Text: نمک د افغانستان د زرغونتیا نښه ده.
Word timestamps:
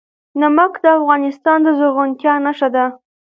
نمک 0.41 0.73
د 0.83 0.85
افغانستان 0.99 1.57
د 1.63 1.67
زرغونتیا 1.77 2.33
نښه 2.45 2.69
ده. 2.75 2.85